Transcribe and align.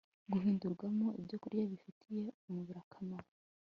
guhindurwamo 0.31 1.07
ibyokurya 1.19 1.63
bifitiye 1.71 2.23
umubiri 2.47 2.79
akamaro 2.85 3.27